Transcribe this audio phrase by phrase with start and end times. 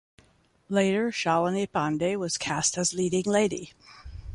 [0.67, 3.73] Later Shalini Pandey was cast as leading lady.